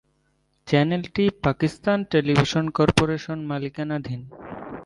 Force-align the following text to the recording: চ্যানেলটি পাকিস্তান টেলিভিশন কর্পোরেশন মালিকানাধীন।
চ্যানেলটি 0.67 1.23
পাকিস্তান 1.45 1.97
টেলিভিশন 2.11 2.65
কর্পোরেশন 2.77 3.37
মালিকানাধীন। 3.51 4.21